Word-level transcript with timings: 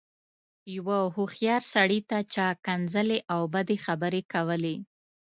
يوه 0.75 0.99
هوښيار 1.15 1.61
سړي 1.73 1.99
ته 2.09 2.17
چا 2.33 2.47
ښکنځلې 2.57 3.19
او 3.33 3.41
بدې 3.53 3.77
خبرې 3.85 4.21
کولې. 4.33 4.75